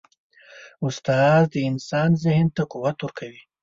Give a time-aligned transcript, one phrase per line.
[0.87, 3.41] استاد د انسان ذهن ته قوت ورکوي.